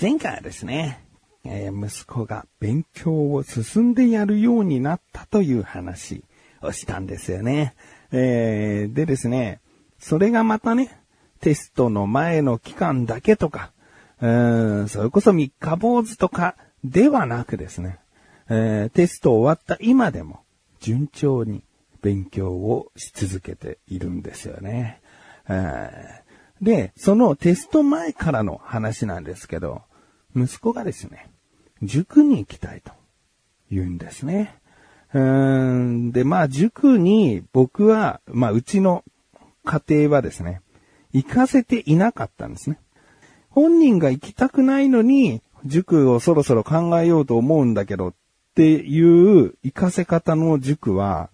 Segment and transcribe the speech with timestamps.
[0.00, 1.04] 前回はですね、
[1.44, 6.24] えー息子が勉強を進んでやるようになったという話
[6.62, 7.74] をしたんですよね。
[8.10, 9.60] えーでですね、
[9.98, 10.98] それがまたね、
[11.42, 13.72] テストの前の期間だけとか、
[14.22, 17.98] うーん、それこそ三日坊主とかではなくですね、
[18.48, 20.40] えーテスト終わった今でも
[20.80, 21.62] 順調に
[22.00, 25.02] 勉強をし続けているんですよね。
[25.46, 26.22] え
[26.62, 29.82] で、そのテスト前からの話なんですけど、
[30.34, 31.30] 息子がですね、
[31.82, 32.92] 塾に行きたいと
[33.70, 34.60] 言うんですね。
[35.12, 39.04] うーんで、まあ塾に僕は、まあうちの
[39.64, 40.60] 家庭はですね、
[41.12, 42.78] 行かせていなかったんですね。
[43.48, 48.14] 本人が行きたくないのに、塾をそろそろ考えようと思うんだけどっ
[48.54, 51.30] ていう行かせ方の塾は、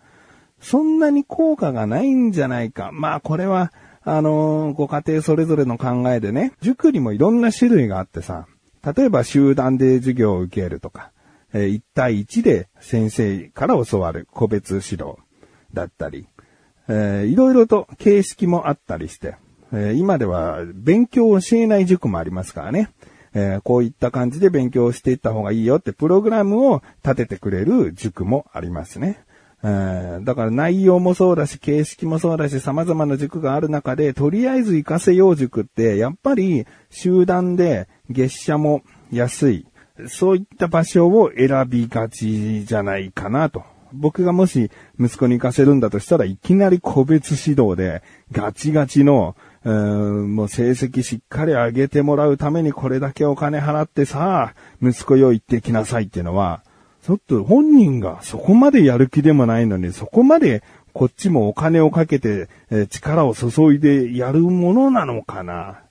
[0.60, 2.90] そんなに効果がないんじゃないか。
[2.92, 8.46] まあこれは、あのーご家庭それぞれの考えでね、塾にもいろんな種類があってさ、
[8.94, 11.10] 例えば集団で授業を受けるとか、
[11.52, 15.16] えー1対1で先生から教わる個別指導
[15.72, 16.28] だったり、
[16.86, 19.36] えーいろいろと形式もあったりして、
[19.72, 22.90] えー今では勉強を教えない塾もありますからね。
[23.34, 29.25] えーこういった感じで勉強していった方がいいよってプログラムを立ててくれる塾もありますね。
[29.68, 39.66] えーだから内容もそうだし、形式もそうだし、様々な塾がある中で、とりあえず行かせよう塾って、やっぱり集団で月謝も安い、
[40.06, 43.64] そういった場所を選びがちじゃないかなと。
[43.92, 56.62] 僕がもし息子に行かせるんだとしたらいきなり個別指導でガチガチの、うーんもう成績しっかり上げてもらうためにこれだけお金払ってさ、息子よ行ってきなさいっていうのは、
[57.06, 65.82] ちょっと本人がそこまでやる気でもないのに、そこまでこっちもお金をかけて、え力を注いでやるものなのかな。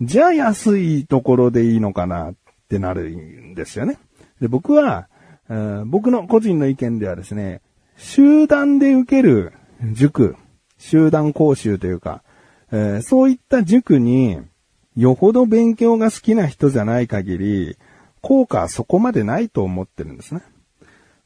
[0.00, 2.34] じゃあ安いところでいいのかなっ
[2.68, 3.98] てなるんですよね。
[4.40, 5.08] で僕は、
[5.48, 7.62] え僕の個人の意見ではですね、
[7.96, 9.52] 集団で受ける
[9.90, 10.36] 塾、
[10.78, 12.22] 集団講習というか、
[12.70, 14.38] えーそういった塾に、
[14.94, 17.76] よほど勉強が好きな人じゃない限り、
[18.20, 20.42] 効果はそこまでないと思ってるんですね。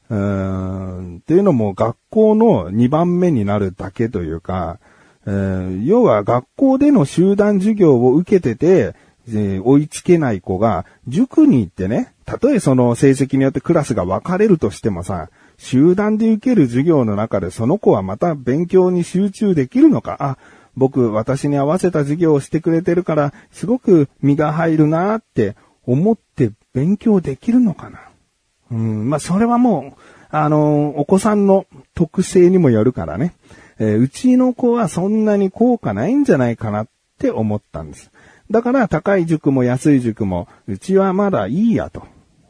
[0.09, 1.17] うーん。
[1.17, 4.79] っていうのも学校の2番目になるだけというか、
[5.25, 8.95] えー要は学校での集団授業を受けてて、
[9.27, 20.37] えー追いつけない子が塾に行ってね、たとえその成績によってクラスが分かれるとしてもさ、集団で受ける授業の中でその子はまた勉強に集中できるのか、あ、
[20.75, 25.55] 僕、私に合わせた授業をしてくれてるから、すごく身が入るなって
[25.85, 27.99] 思って勉強できるのかな。
[28.71, 33.33] うん、まあ、それはもう、あのお子さんの特性にもよるからね。
[33.79, 36.87] えーうちの子はそんなに効果ないんじゃないかなっ
[37.19, 38.11] て思ったんです。
[38.51, 42.03] だから高い塾も安い塾も、うちはまだいいやと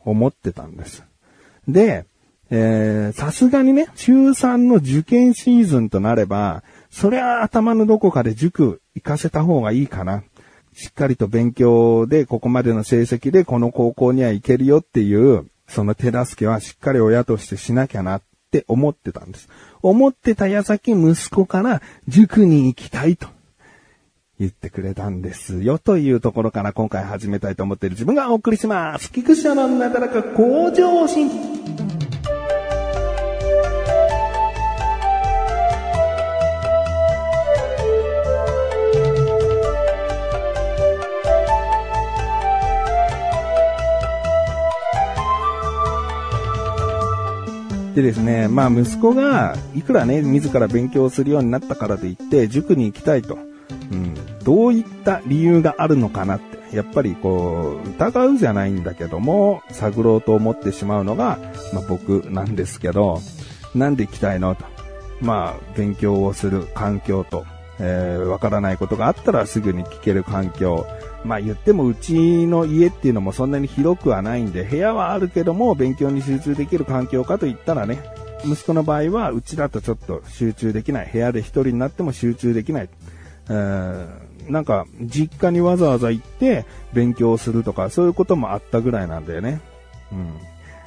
[0.04, 1.04] 思ってたんです。
[1.68, 2.06] で、
[2.52, 10.24] えさすがにね、中3の受験シーズンとなれば、そりゃ頭のどこかで塾行かせた方がいいかな。
[10.74, 18.22] しっかりと勉強でここまでの成績でこの高校には行けるよっていう、その手助けはしっかり親としてしなきゃなっ
[18.52, 19.50] て思ってたんです。
[19.81, 23.28] 思ってた矢先息子から塾に行きたいと
[24.40, 29.12] 言ってくれたんですよというところから今回始めたいと思っている自分がお送りします。
[29.12, 31.55] 菊池のなだらか向上心。
[47.95, 53.38] でですね、まあ息子がいくらね、自ら勉強するようになったからといって、塾に行きたいと。
[53.91, 54.13] うん。
[54.44, 56.75] どういった理由があるのかなって。
[56.75, 61.39] やっぱりこう、疑うじゃないんだけども、探ろうと思ってしまうのが、
[61.74, 63.21] まあ僕なんですけど、
[63.74, 64.65] なんで行きたいのと。
[65.21, 67.45] まあ、勉強をする環境と、
[67.80, 70.86] えーわからないことがあったらすぐに聞ける環境。
[71.25, 78.00] まあ言ってもうちの家っていうのもそんなに広くはないんで、部屋はあるけども勉強に集中できる環境かといったらね、
[78.45, 81.10] 息子の場合はうちだとちょっと集中できない。
[81.12, 82.89] 部屋で一人になっても集中できない。
[83.50, 89.62] えーんなんか実家にわざわざ行って勉強するとかそういうこともあったぐらいなんだよね。
[90.12, 90.33] うん。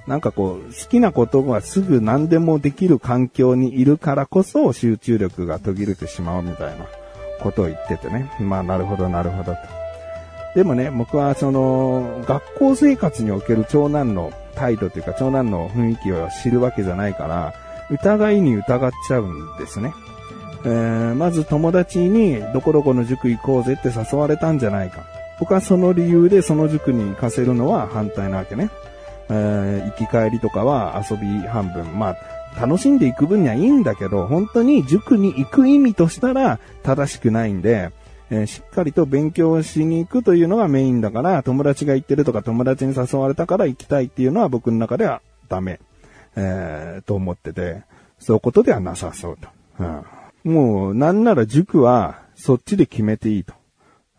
[0.07, 6.87] なんかこう、好きなことがすぐ何でもできる環境にいるからこそ集中力が途切れてしまうみたいな
[7.43, 8.31] ことを言っててね。
[8.41, 9.59] まあなるほどなるほどと。
[10.55, 17.55] でもね、僕はその、学校生活における長男の態度というか長男の雰囲気を知るわけじゃないから、
[17.91, 19.93] 疑いに疑っちゃうんですね。
[20.65, 25.05] えーまず友達にどこどこの塾行こうぜって誘われたんじゃないか。
[25.39, 28.71] 僕はその理由でその塾に行かせるのは反対なわけね。
[29.31, 31.99] えー、行き帰りとかは遊び半分。
[31.99, 32.17] ま
[32.57, 37.91] あ、楽しんでいく分にはいいんだけど、本当に塾に行く意味としたら正しくないんで、
[38.31, 45.81] えー、しっかりと勉強しに行くというのがメインだから、友達が行ってるとか友達に誘われたから行きたいっていうのは僕の中ではダメ、
[46.37, 47.83] えー、と思ってて、
[48.19, 49.49] そういうことではなさそうと。
[50.45, 53.55] うん、もう、なんなら塾はそっちで決めていいと。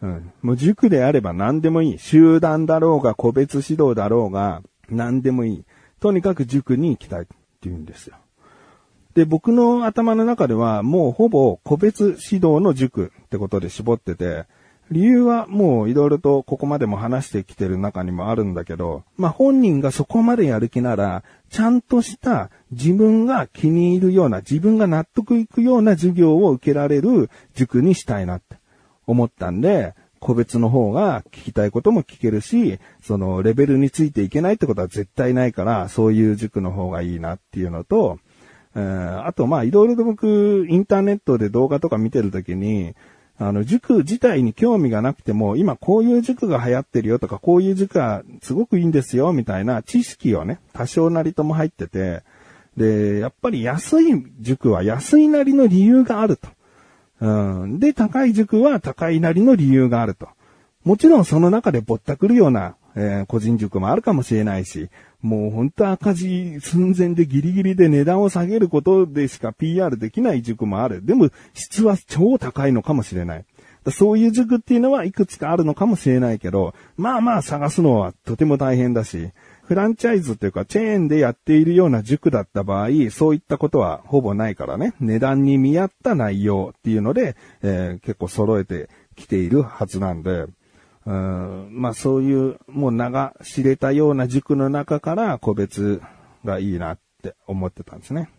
[0.01, 1.99] うん、もう塾であれば何でもいい。
[1.99, 5.65] 集団だろうが、個別指導だろうが、何でもいい。
[5.99, 8.15] とにかく塾に行きたいって言うんですよ。
[9.15, 14.45] で、僕の頭の中ではもうほぼ個別指導の塾ってことで絞ってて、
[14.91, 28.57] 理由はもういろいろとここまでも話してきてる中にもあるんだけど、まあ本人がそこまでやる気なら、ちゃんとした自分が気に入るような、自分が納得いくような授業を受けられる塾にしたいなって
[29.05, 38.19] 思ったんで、個別の方が聞きたいことも聞けるし、そのレベルについていけないってことは絶対ないから、そういう塾の方がいいなっていうのと、
[38.75, 42.95] えー、あとまあいろいろと僕、インターネットで動画とか見てるときに、
[43.41, 52.21] あの、塾自体に興味がなくても、今こういう塾が流行ってるよとか、こういう塾がすごくいいんですよ、みたいな知識をね、多少なりとも入ってて、
[52.75, 56.49] で、やっぱり安い塾は安いなりの理由があると。
[57.21, 57.79] うん。
[57.79, 60.27] で、高い塾は高いなりの理由があると。
[60.83, 64.89] もちろんその中でぼったくるような、えー、個人塾もあるかもしれないし、
[65.21, 71.05] もう本当赤字寸前でギリギリで値段を下げることでしか PR できない塾もある。
[71.05, 73.45] でも質は超高いのかもしれない。
[73.91, 79.31] そういう塾っていうのはいくつかあるのかもしれないけど、まあまあ探すのはとても大変だし、
[79.63, 90.45] フランチャイズというかチェーンでやっているような塾だった場合、そういったことはほぼないからね、値段に見合った内容っていうので、えー、結構揃えてきているはずなんで、
[91.09, 96.03] うん、まあそういう、もう名が知れたような塾の中から個別
[96.45, 98.29] がいいなって思ってたんですね。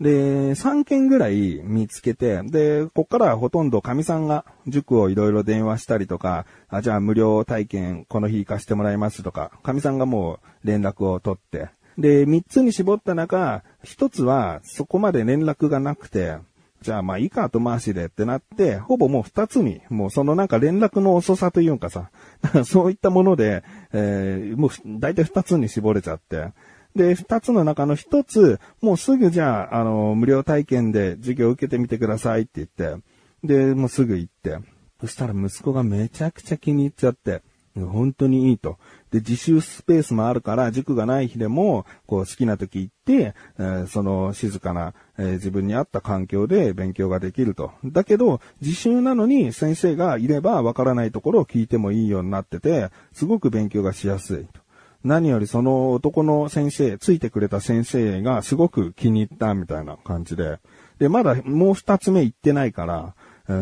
[0.00, 16.36] で、3件ぐらい見つけて、で、こっからほとんど神さんが塾をいろいろ電話したりとか、あ、じゃあ無料体験この日行かしてもらいますとか、神さんがもう連絡を取って、で、3つに絞った中、1つはそこまで連絡がなくて、
[16.82, 22.10] じゃあまあいいか後回しでってなって、ほぼもう二つに、もうそのなんか連絡の遅さというかさ、
[22.64, 24.70] そういったもので、えー、もう
[25.00, 26.52] 大体二つに絞れちゃって、
[26.94, 33.02] で、二つの中の一つ、もうすぐじゃあ、あの、無料体験で授業を受けてみてくださいって言って、
[33.42, 34.58] で、もうすぐ行って、
[35.00, 37.42] そしたら息子がめちゃくちゃ気に入っちゃって、
[37.80, 38.78] 本当にいいと。
[39.10, 47.72] で、自習スペースもあるから、塾がない日でも、こう好きな時行って、えー、その静かな、えー、自分に合った環境で勉強ができると。
[47.84, 54.60] だけど、自習なのに先生がいればわからないところを聞いてもいいようになってて、すごく勉強がしやすいと。
[55.04, 60.58] 何よりその男の先生、ついてくれた先生がすごく気に入ったみたいな感じで。
[60.98, 63.14] で、まだもう二つ目行ってないから、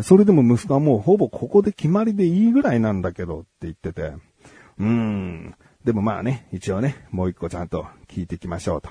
[0.03, 4.13] それでも息子はもうほぼここで決まりでいいぐらいなんだけどって言ってて、
[4.79, 5.55] うーん。
[5.85, 8.91] でもまあね、一応ね、もう一個ちゃんと聞いていきましょうと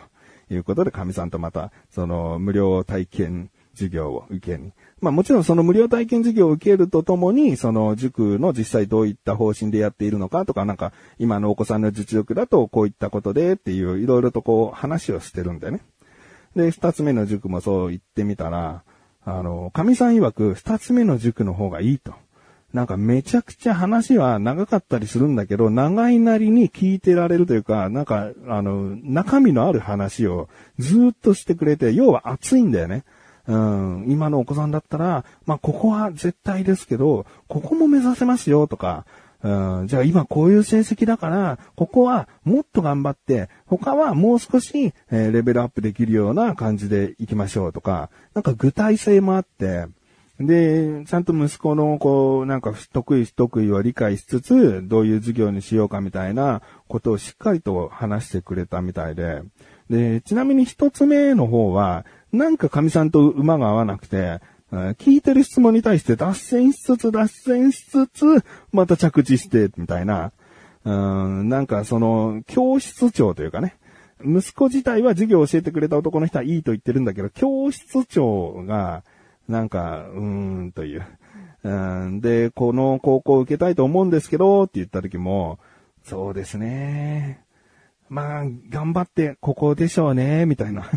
[0.51, 4.73] いうことで、神さんとまた、その無料体験授業を受けに。
[4.99, 15.81] まあもちろんその無料体験授業を受けるとともに、その塾の実際どういった方針でやっているのかとか、なんか今のお子さんの実力だとこういったことでっていう、いろいろとこう話をしてるんだよね。
[16.55, 18.83] で、二つ目の塾もそう言ってみたら、
[19.37, 22.13] あの、神さん曰く二つ目の塾の方がいいと。
[22.73, 33.03] なんかめちゃくちゃ話は長かったりするんだけど、長いなりに聞いてられるというか、なんか、あの、中身のある話をずっとしてくれて、要は熱いんだよね。
[33.47, 39.05] うん、今のお子さんだったら、まあ、ここは絶対ですけど、ここも目指せますよとか、
[39.41, 49.85] うん、じゃあ今こういう成績だから、ここはもっと頑張って、他はもう少し、えー、レベルアップできるような感じで行きましょうとか、なんか具体性もあって、
[50.39, 59.41] で、ちゃんと息子の、こう、なんか得意不得意を理解しつつ、どういう授業にしようかみたいなことをしっかりと話してくれたみたいで、
[59.89, 64.39] で、ちなみに一つ目の方は、なんか神さんと馬が合わなくて、
[64.71, 68.25] 聞いてる質問に対して脱線しつつ、脱線しつつ、
[68.71, 70.31] また着地して、みたいな。
[70.85, 73.75] うん、なんかその、教室長というかね。
[74.23, 79.03] 息子自体は授業を教えてくれた男の人はいいと言ってるんだけど、教室長が、
[79.47, 80.21] なんか、うー
[80.67, 81.05] ん、という。
[81.63, 85.59] うん、で、この高校を受けたいと思うんですけど、って言った時も、
[86.03, 87.43] そうですね。
[88.09, 90.89] まあ、頑張って、ここでしょうね、みたいな。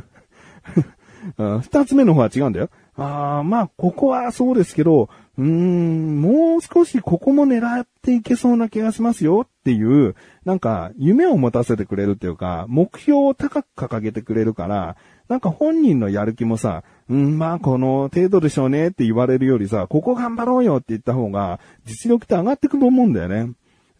[1.60, 2.70] 二つ目の方は違うんだよ。
[2.96, 5.08] あ、まあ、ここはそうですけど、
[5.38, 14.96] うーん、もう少しここも狙っていけそうな気がしますよっていう、なんか、夢を持たせてくれるっていうか、目標を高く掲げてくれるから、
[15.28, 23.52] なんか本人のやる気もさ、うん、まあこの程度でしょうねって言われるよりさ、ここ頑張ろうよって言った方が、実力って上がってくると思うんだよね。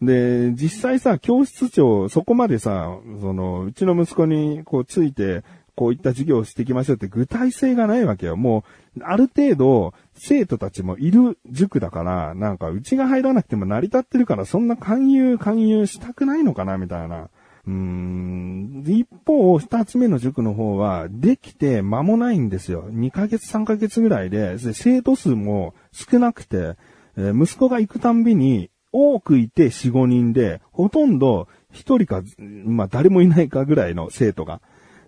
[0.02, 8.36] で、実際さ、教室長、そこまでさ、その、うちの息子にこうついて、こういった授業をしていきましょうって具体性がないわけよ。
[8.36, 8.64] も
[8.96, 17.30] う、ある程度、生徒たちもいる塾だから、なんか、うちが入らなくても成り立ってるから、そんな勧誘、勧誘したくないのかな、みたいな。
[17.66, 18.84] うーん。
[18.86, 22.90] 一方、二つ目の塾の方は、できて間もないんですよ。
[22.90, 26.76] 2ヶ月、3ヶ月ぐらいで、生徒数も少なくて、
[27.16, 34.60] えー、息子が行くたんびに、多くいて4、5人で、ほとんど1人か、まあ誰もいないかぐらいの生徒が。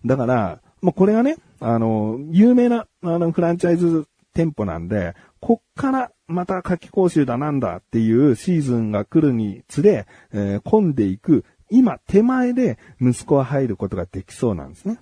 [0.04, 14.98] だから、まあこれがね、あの、有名な、あの、フランチャイズ店舗なんで、こっからまた夏季講習だなんだっていうシーズンが来るにつれ、えー、混んでいく、今手前で息子は入ることができそうなんですね。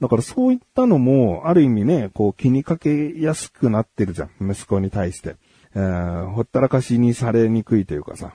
[0.00, 5.36] だからそういったのも、ある意味ね、こう気にかけやすくなってるじゃん、息子に対して。
[5.74, 8.34] えー、ほったらかしにされにくいというかさ。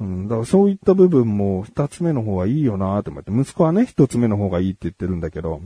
[0.00, 5.60] うん、だからそういった部分も二つ目の方がいいよなと思って、息子はね、一つ目の方がいいって言ってるんだけど、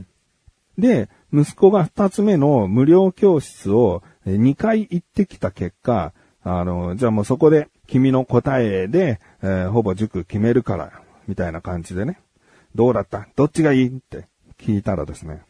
[0.77, 12.19] で、息子が二つ目の無料教室を二回行ってきた結果、あの、じゃあもうそこで君の答えで、えー、ほぼ塾決めるから、みたいな感じでね。
[12.75, 13.27] どうだった？
[13.35, 13.87] どっちがいい？
[13.87, 15.41] って聞いたらですね、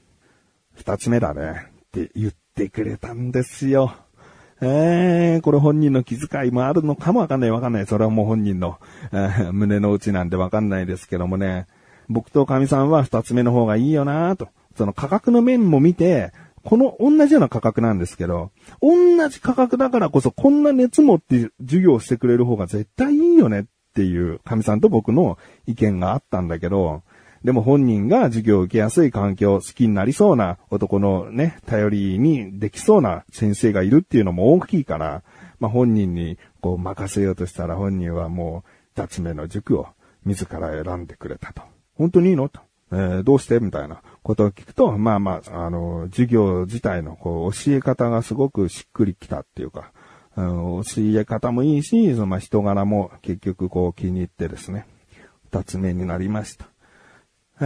[0.74, 3.94] 二つ目だねって言ってくれたんですよ。
[4.62, 7.86] えー、これ本人の気遣いもあるのかもわかんないわかんない。
[7.86, 8.78] それはもう本人の、
[9.12, 11.68] えー、胸の内なんでわかんないですけどもね。
[12.10, 14.50] 僕と神さんは二つ目の方がいいよなと。
[14.76, 18.52] その価格の面も見て、この同じような価格なんですけど、
[18.82, 23.64] 同じ価格だからこそこんな熱持って授業してくれる方が絶対いいよねっ
[23.94, 25.38] ていう神さんと僕の
[25.68, 27.04] 意見があったんだけど、
[27.44, 35.24] でも本人が授業を受けやすい環境、好きになりそうな男のね、頼りにできそうな先生がいるっていうのも大きいから、
[35.60, 38.70] まあ本人にこう任せようとしたら本人はもう
[39.02, 39.88] 二つ目の塾を
[40.26, 41.62] 自ら選んでくれたと。
[41.96, 42.62] 本当にいいのと。
[42.92, 49.92] えー、どうしてみたいなことを聞くと、まあまあ、あの、授業自体のこう教え方がすごくしっくりきたっていうか、
[50.36, 54.88] うん、教え方もいいし、その人柄も結局こう気に入ってですね、
[55.52, 56.68] 二つ目になりました。
[57.62, 57.66] え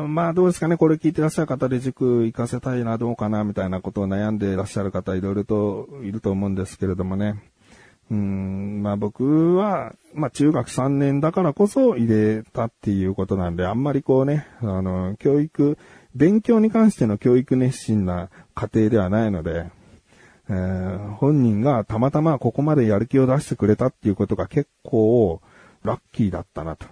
[0.00, 7.42] ー、まあどうですかね、これ聞いてらっしゃる方で塾行かせたいな、どうかな、みたいなことを悩んでらっしゃる方いろいろといると思うんですけれどもね。
[8.10, 15.76] うん、まあ僕は、まあ中学3年だからこそ入れたっていうことなんで、あんまりこうね、あの、教育、
[16.14, 19.66] 勉強に関しての教育熱心な家庭ではないので、
[20.48, 25.40] えー、本人がたまたまここまでやる気を出してくれたっていうことが結構
[25.84, 26.86] ラッキーだったなと。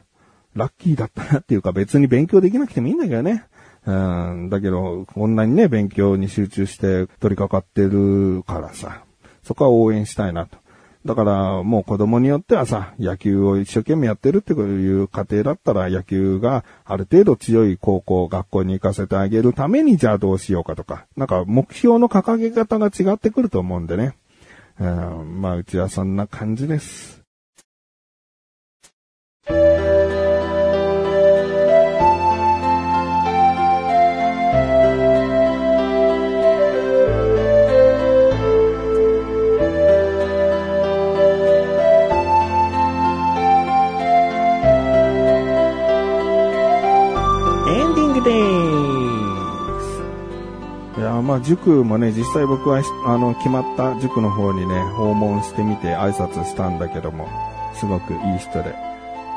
[0.58, 3.44] ラッキーだったなっていうか別に勉強できなくてもいいんだけどね。
[3.86, 9.02] うん、だけど、こんなにね、勉強に集中して取り掛かってるからさ、
[9.42, 10.58] そこは応援したいなと。
[11.06, 24.16] だから、もう子供によってはさ、野球を一生懸命やってるっていう家庭だったら、野球がある程度強い高校、学校に行かせてあげるために、じゃあどうしようかとか、なんか目標の掲げ方が違ってくると思うんでね。
[24.80, 27.17] うん、まあ、うちはそんな感じです。
[50.98, 57.28] いやまあ塾もね、実際僕は、あの、決まった塾の方にね、訪問してみて挨拶したんだけども、
[57.74, 58.74] すごくいい人で、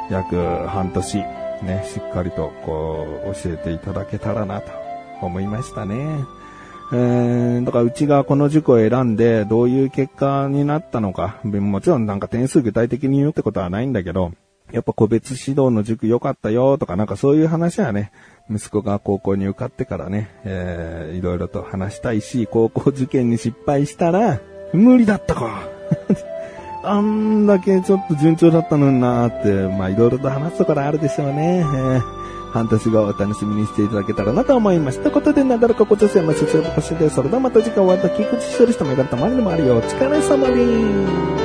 [0.10, 0.36] 約
[0.68, 1.18] 半年、
[1.62, 4.72] ね、しっかりと、こう、教えていただけたらなと
[5.22, 5.96] 思いましたね。
[6.94, 14.32] えー、だからうちがこの塾を選んで、どういう結果になったのか、もちろんなんか点数具体的に言うってことはないんだけど、
[14.72, 18.12] やっぱ個別指導の塾良かったよとかなんかそういう話はね、
[18.50, 24.40] 息子が高校に受かってからね、えー、いろいろと話したいし、高校受験に失敗したら、
[24.74, 25.62] 無理だったか。
[26.84, 31.60] あんだけちょっと順調だったのになーって、まあいろいろと話すところあるでしょうね。
[31.60, 32.02] えー、
[32.52, 35.00] 半年後お楽しみにしていただけたらなと思います。
[35.00, 39.76] ということで、なだらかご女性の出場星で、それではまた次回終わった菊池処理したメガネたまりでもあるよ。
[39.76, 41.41] お疲れ様です。